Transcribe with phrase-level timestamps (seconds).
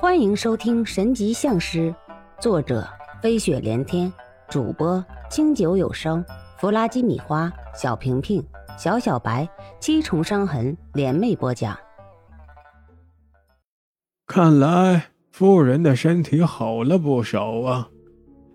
[0.00, 1.90] 欢迎收听《神级相师》，
[2.40, 2.88] 作者
[3.20, 4.12] 飞雪连天，
[4.48, 6.24] 主播清酒有声，
[6.56, 8.40] 弗拉基米花，小平平，
[8.78, 9.48] 小小白，
[9.80, 11.76] 七重伤痕联袂播讲。
[14.24, 17.88] 看来夫人的身体好了不少啊，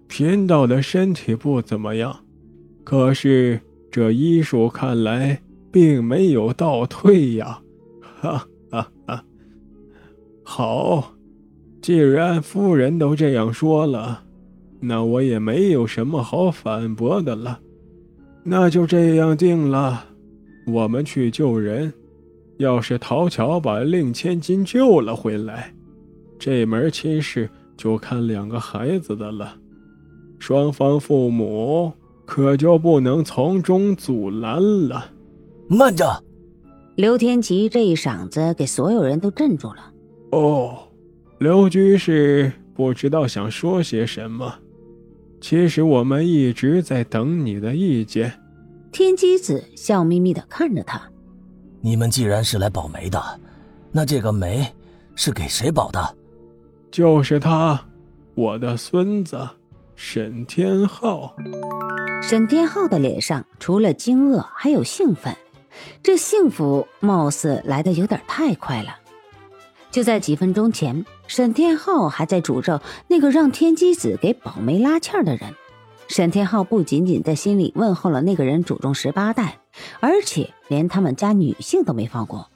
[0.08, 2.24] 贫道的身体不怎么样，
[2.86, 3.60] 可是
[3.92, 7.62] 这医术看来并没有倒退呀，
[8.22, 9.26] 哈哈哈！
[10.46, 11.14] 好。
[11.84, 14.24] 既然夫人都这样说了，
[14.80, 17.60] 那我也没有什么好反驳的了。
[18.42, 20.06] 那就这样定了，
[20.66, 21.92] 我们去救人。
[22.56, 25.74] 要是陶巧把令千金救了回来，
[26.40, 29.54] 这门亲事就看两个孩子的了。
[30.40, 31.92] 双方父母
[32.26, 35.12] 可就不能从中阻拦了。
[35.68, 36.24] 慢着！
[36.96, 39.92] 刘天琪这一嗓子给所有人都镇住了。
[40.32, 40.78] 哦。
[41.44, 44.60] 刘居士不知道想说些什么，
[45.42, 48.32] 其实我们一直在等你的意见。
[48.94, 51.02] 天机子笑眯眯的看着他
[51.84, 53.22] ：“你们既然是来保媒的，
[53.92, 54.66] 那这个媒
[55.16, 56.16] 是给谁保的？”
[56.90, 57.88] 就是他，
[58.36, 59.38] 我的孙子
[59.98, 61.36] 沈天浩。
[62.22, 65.36] 沈天浩的脸上除了惊愕，还有兴奋，
[66.02, 68.96] 这幸福貌似来的有点太快了。
[69.92, 75.56] 就在几分钟前，沈天浩还在诅咒那个让天机子给宝梅拉气儿的人。
[76.08, 79.60] 沈天浩不仅仅在心里问候了那个人祖宗十八代，
[80.00, 82.50] 而且连他们家女性都没放过。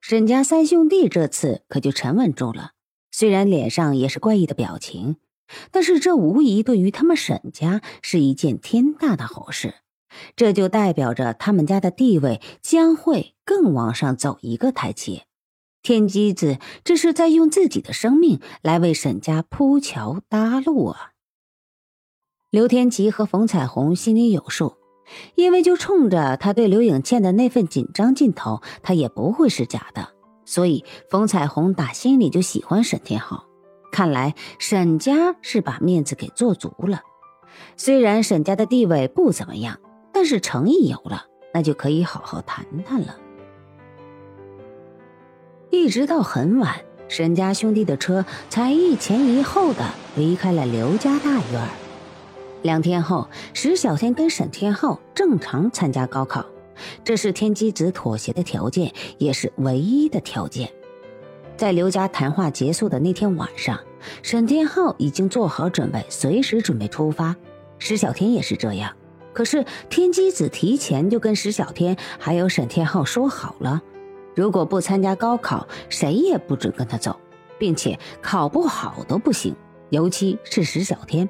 [0.00, 2.72] 沈家三兄弟这次可就沉稳住了，
[3.12, 5.16] 虽然脸上也是怪异的表情，
[5.70, 9.74] 但是这无疑对于他们沈家是一件天大的好事。
[10.36, 15.26] 这就代表着他们家的地位将会更往上走一个台阶。
[15.84, 21.10] 天机子这是在用自己的生命来为沈家铺桥搭路啊！
[22.50, 24.76] 刘天琪和冯彩虹心里有数，
[25.34, 30.08] 因为就冲着他对刘颖倩的那份紧张劲头，他也不会是假的。
[30.46, 33.44] 所以冯彩虹打心里就喜欢沈天浩。
[33.92, 37.02] 看来沈家是把面子给做足了。
[37.76, 39.78] 虽然沈家的地位不怎么样。
[40.16, 43.18] 但是诚意有了，那就可以好好谈谈了。
[45.84, 46.74] 一直到很晚，
[47.08, 49.84] 沈家兄弟的车才一前一后的
[50.16, 51.68] 离开了刘家大院。
[52.62, 56.46] 两天后，石小天跟沈天浩正常参加高考，
[57.04, 60.72] 这是天机子妥协的条件，也是唯一的条件。
[61.54, 63.78] 在刘家谈话结束的那天晚上，
[64.22, 67.36] 沈天浩已经做好准备，随时准备出发。
[67.78, 68.90] 石小天也是这样。
[69.34, 73.82] 可是天机子提前就跟石小天还有沈天浩说好了，
[74.34, 77.16] 如果不参加高考，谁也不准跟他走，
[77.58, 79.54] 并且考不好都不行，
[79.90, 81.28] 尤其是石小天。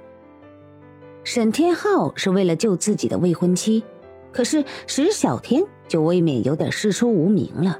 [1.22, 3.82] 沈天浩是为了救自己的未婚妻，
[4.32, 7.78] 可是石小天就未免有点师出无名了。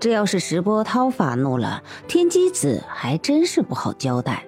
[0.00, 4.46] 这要是石波涛发怒了，天机子还真是不好交代。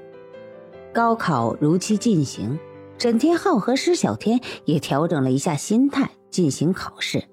[0.93, 2.59] 高考如期进行。
[2.99, 7.25] 沈天浩和石小天也调整了一下心态进行考试，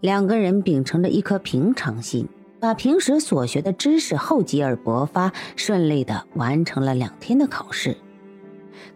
[0.00, 2.28] 两个人秉承着一颗平常心，
[2.60, 7.96] 把平时所学的知识厚积而薄发，顺利的完成了两天的考试。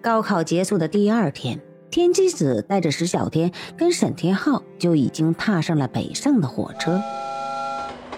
[0.00, 1.60] 高考结束的第二天，
[1.90, 7.00] 天机子带着石小天跟沈天浩就已经踏上了北上的火车。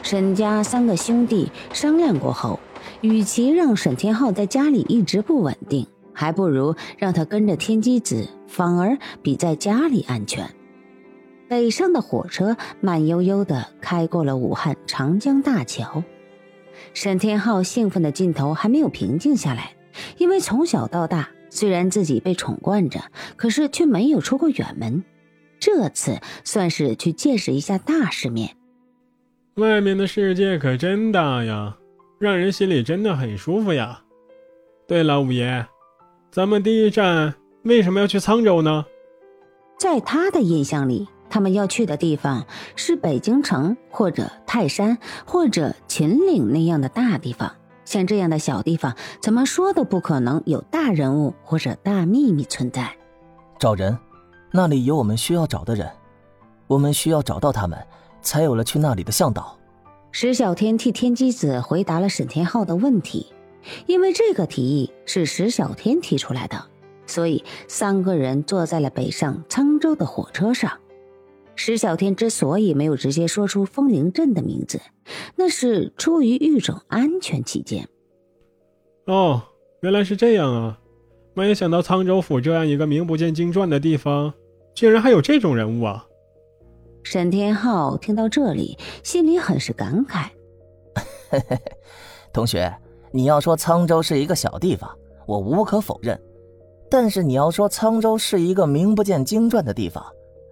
[0.03, 2.61] 沈家三个兄弟商量过后，
[3.01, 5.87] 与其让沈天浩在家里一直不稳定。
[6.17, 10.49] 还不如让他跟着天机子，反而比在家里安全。
[11.49, 16.03] 北上的火车慢悠悠的开过了武汉长江大桥，
[16.95, 19.77] 沈天浩兴奋的劲头还没有平静下来，
[20.17, 23.01] 因为从小到大，虽然自己被宠惯着，
[23.37, 25.05] 可是却没有出过远门，
[25.61, 28.57] 这次算是去见识一下大世面。
[29.57, 31.77] 外面的世界可真大呀，
[32.19, 34.03] 让人心里真的很舒服呀。
[34.89, 35.67] 对了，五爷。
[36.31, 38.85] 咱们第一站为什么要去沧州呢？
[39.79, 42.47] 在他的印象里，他们要去的地方
[42.77, 44.97] 是北京城或者泰山
[45.27, 47.53] 或者秦岭那样的大地方。
[47.85, 52.97] 像这样的小地方，怎么说都不可能有大人物或者大秘密存在。
[53.59, 53.99] 找人，
[54.53, 55.91] 那里有我们需要找的人，
[56.69, 57.77] 我们需要找到他们，
[58.23, 59.59] 才有了去那里的向导。
[60.13, 63.33] 石小天替天机子回答了沈天浩的问题。
[63.87, 66.65] 因为这个提议是石小天提出来的，
[67.09, 70.71] 所以三个人坐在了北上沧州的火车上。
[71.57, 74.81] 石小天之所以没有直接说出风铃镇的名字，
[75.37, 77.89] 那是出于一种安全起见。
[79.07, 79.43] 哦，
[79.81, 80.79] 原来是这样啊！
[81.35, 84.33] 没想到沧州府这样一个名不见经传的地方，
[84.75, 86.07] 竟然还有这种人物啊！
[87.03, 90.29] 沈天浩听到这里，心里很是感慨。
[91.29, 91.59] 嘿嘿嘿，
[92.33, 92.73] 同学，
[93.13, 94.91] 你要说沧州是一个小地方，
[95.27, 96.17] 我无可否认；
[96.89, 100.05] 但是你要说沧州是一个名不见经传的地方，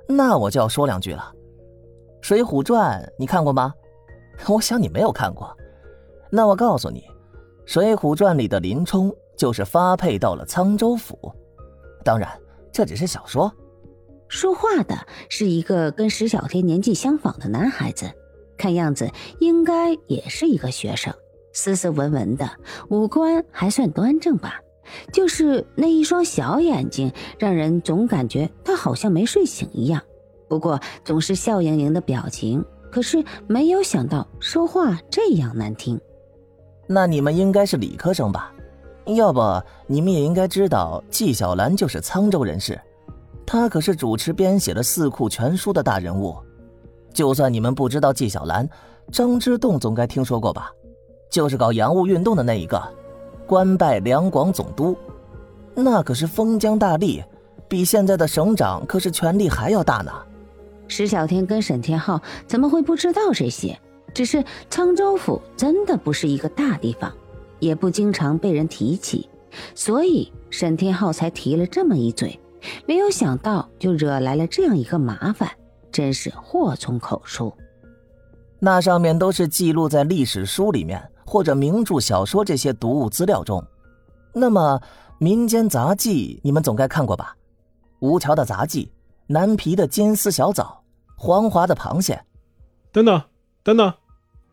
[0.06, 1.32] 那我就要说两句了。
[2.26, 3.72] 《水浒传》你看过吗？
[4.48, 5.56] 我想你没有看过。
[6.30, 7.00] 那我告诉你，
[7.66, 11.16] 《水浒传》里的林冲就是发配到了沧州府。
[12.04, 12.28] 当然，
[12.72, 13.52] 这只是小说。
[14.28, 14.96] 说话的
[15.28, 18.10] 是一个跟石小天年纪相仿的男孩子，
[18.56, 19.10] 看样子
[19.40, 21.12] 应该也是一个学生，
[21.52, 22.48] 斯斯文文的，
[22.88, 24.58] 五官还算端正吧。
[25.12, 30.00] 就是那一双小眼睛，让人总感觉他好像没睡醒一样。
[30.48, 36.00] 不过总是笑盈盈的表情，可是没有想到说话这样难听。
[36.86, 38.52] 那你们应该是理科生吧？
[39.06, 39.40] 要不
[39.86, 42.80] 你们也应该知道纪晓岚就是沧州人士，
[43.46, 46.36] 他可是主持编写了《四库全书》的大人物。
[47.12, 48.68] 就算你们不知道纪晓岚，
[49.10, 50.70] 张之洞总该听说过吧？
[51.30, 52.80] 就是搞洋务运动的那一个。
[53.46, 54.96] 官拜两广总督，
[55.74, 57.22] 那可是封疆大吏，
[57.68, 60.12] 比现在的省长可是权力还要大呢。
[60.88, 63.78] 石小天跟沈天浩怎么会不知道这些？
[64.14, 67.10] 只是沧州府真的不是一个大地方，
[67.60, 69.28] 也不经常被人提起，
[69.74, 72.38] 所以沈天浩才提了这么一嘴。
[72.86, 75.50] 没有想到就惹来了这样一个麻烦，
[75.90, 77.52] 真是祸从口出。
[78.58, 81.02] 那上面都是记录在历史书里面。
[81.32, 83.64] 或者名著、小说这些读物资料中，
[84.34, 84.78] 那么
[85.16, 87.34] 民间杂技你们总该看过吧？
[88.00, 88.92] 吴桥的杂技，
[89.28, 90.82] 南皮的金丝小枣，
[91.16, 92.22] 黄华的螃蟹，
[92.92, 93.18] 等等
[93.62, 93.94] 等等。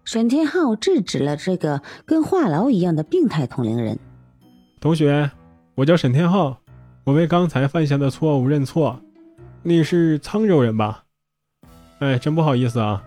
[0.06, 4.00] 沈天浩制止了这个跟话痨一样的病态同龄人。
[4.80, 5.30] 同学，
[5.76, 6.62] 我叫沈天浩，
[7.04, 8.98] 我为刚才犯下的错误认错。
[9.64, 11.04] 你是沧州人吧？
[12.00, 13.04] 哎，真不好意思啊。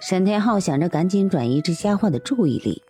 [0.00, 2.82] 沈天浩想着赶紧转移这家伙的注意力。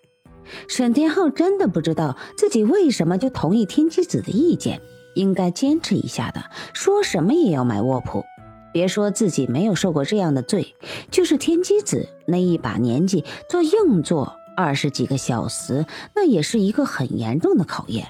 [0.69, 4.81] 沈天浩真的不知道自己为什么就同意天机子的意见，
[5.15, 6.43] 应该坚持一下的，
[6.73, 8.25] 说什么也要买卧铺。
[8.73, 10.77] 别说自己没有受过这样的罪，
[11.11, 15.85] 就是天机子那一把年纪做硬座二十几个小时，
[16.15, 18.07] 那也是一个很严重的考验。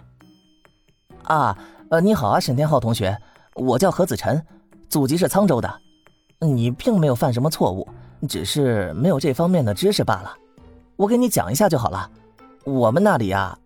[1.23, 1.57] 啊，
[1.89, 3.17] 呃，你好啊，沈天浩同学，
[3.55, 4.45] 我叫何子晨，
[4.91, 5.81] 祖籍是沧州的。
[6.41, 7.89] 你并没有犯什么错误。
[8.29, 10.37] 只是没有这方面的知识罢了，
[10.97, 12.11] 我给你讲一下就好了。
[12.65, 13.59] 我们那里啊，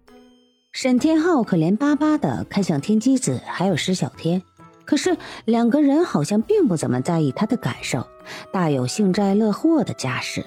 [0.73, 4.43] 沈天浩可怜巴巴的看向天机子还有石小天，
[4.85, 8.07] 可是两个人好像并不怎么在意他的感受，
[8.53, 10.45] 大有幸灾乐祸的架势。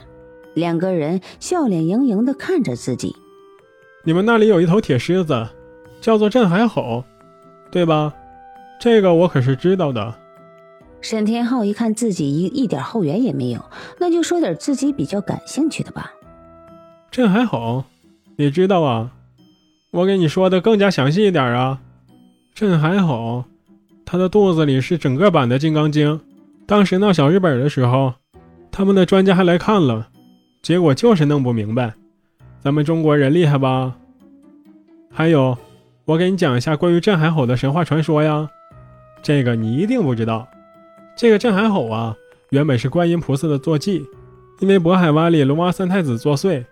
[0.54, 3.16] 两个人笑脸盈盈的看着自己。
[4.04, 5.48] 你们那里有一头铁狮子，
[6.02, 7.04] 叫做镇海吼，
[7.70, 8.14] 对吧？
[8.80, 10.14] 这个我可是知道的。
[11.02, 13.64] 沈天浩一看自己一一点后援也没有，
[14.00, 16.12] 那就说点自己比较感兴趣的吧。
[17.12, 17.86] 朕还好，
[18.36, 19.12] 你知道啊？
[19.92, 21.80] 我给你说的更加详细一点啊。
[22.54, 23.46] 朕还好，
[24.06, 26.20] 他的肚子里是整个版的《金刚经》。
[26.66, 28.14] 当时闹小日本的时候，
[28.72, 30.10] 他们的专家还来看了，
[30.62, 31.94] 结果就是弄不明白。
[32.60, 33.96] 咱们中国人厉害吧？
[35.10, 35.58] 还有，
[36.06, 38.50] 我给你讲一下关于镇海吼的神话传说呀。
[39.24, 40.48] 这个你一定不知道。
[41.18, 42.16] 这个镇海吼啊，
[42.52, 44.06] 原本是观音菩萨的坐骑，
[44.60, 46.64] 因为渤海湾里龙王三太子作祟，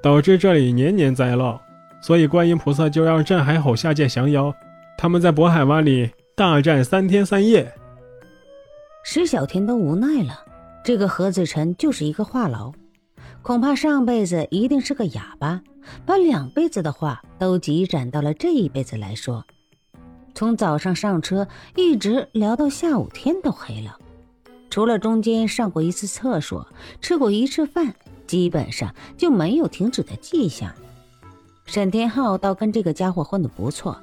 [0.00, 1.58] 导致这里年年灾涝，
[2.00, 4.54] 所以观音菩萨就让镇海吼下界降妖。
[4.96, 7.70] 他们在渤海湾里大战三天三夜。
[9.02, 10.44] 石小天都无奈了，
[10.84, 12.72] 这个何子辰就是一个话痨，
[13.42, 15.60] 恐怕上辈子一定是个哑巴，
[16.06, 19.44] 把两辈子的话都积攒到了这一辈子来说。
[20.38, 23.98] 从早上上车一直聊到下午，天都黑了。
[24.70, 26.64] 除了中间上过一次厕所、
[27.00, 27.92] 吃过一次饭，
[28.24, 30.72] 基本上就没有停止的迹象。
[31.66, 34.00] 沈天浩倒跟这个家伙混得不错。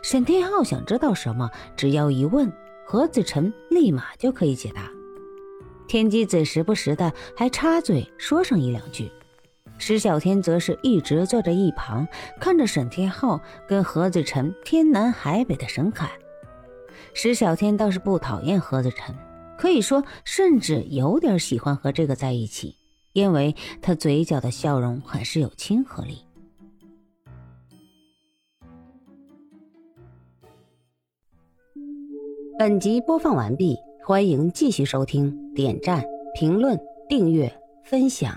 [0.00, 2.52] 沈天浩想知道什么，只要一问，
[2.86, 4.88] 何子辰立马就可以解答。
[5.88, 9.10] 天机子时不时的还插嘴说上一两句。
[9.86, 12.08] 石小天则是一直坐在一旁，
[12.40, 13.38] 看着沈天浩
[13.68, 16.08] 跟何子辰天南海北的神侃。
[17.12, 19.14] 石小天倒是不讨厌何子辰，
[19.58, 22.74] 可以说甚至有点喜欢和这个在一起，
[23.12, 26.24] 因为他嘴角的笑容很是有亲和力。
[32.58, 36.02] 本集播放完毕，欢迎继续收听，点赞、
[36.34, 38.34] 评论、订阅、分享。